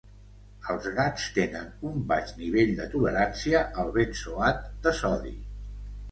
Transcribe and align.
Els 0.73 0.85
gats 0.99 1.25
tenen 1.33 1.67
un 1.89 1.99
baix 2.11 2.31
nivell 2.39 2.73
de 2.79 2.87
tolerància 2.93 3.61
al 3.83 3.91
benzoat 3.99 4.65
de 4.87 4.95
sodi. 5.01 5.35